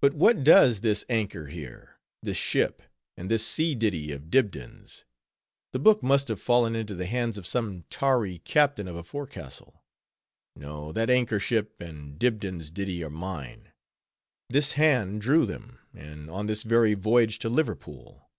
But 0.00 0.14
what 0.14 0.42
does 0.42 0.80
this 0.80 1.04
anchor 1.10 1.48
here? 1.48 1.98
this 2.22 2.38
ship? 2.38 2.82
and 3.14 3.30
this 3.30 3.46
sea 3.46 3.74
ditty 3.74 4.10
of 4.10 4.30
Dibdin's? 4.30 5.04
The 5.72 5.78
book 5.78 6.02
must 6.02 6.28
have 6.28 6.40
fallen 6.40 6.74
into 6.74 6.94
the 6.94 7.04
hands 7.04 7.36
of 7.36 7.46
some 7.46 7.82
tarry 7.90 8.38
captain 8.38 8.88
of 8.88 8.96
a 8.96 9.04
forecastle. 9.04 9.84
No: 10.56 10.92
that 10.92 11.10
anchor, 11.10 11.38
ship, 11.38 11.82
and 11.82 12.18
Dibdin's 12.18 12.70
ditty 12.70 13.04
are 13.04 13.10
mine; 13.10 13.70
this 14.48 14.72
hand 14.80 15.20
drew 15.20 15.44
them; 15.44 15.78
and 15.92 16.30
on 16.30 16.46
this 16.46 16.62
very 16.62 16.94
voyage 16.94 17.38
to 17.40 17.50
Liverpool. 17.50 18.30